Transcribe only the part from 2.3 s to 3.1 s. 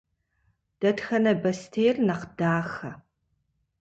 дахэ?